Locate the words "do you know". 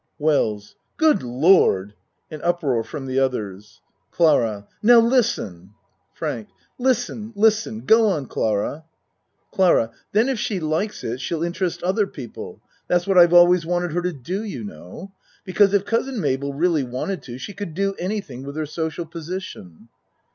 14.11-15.11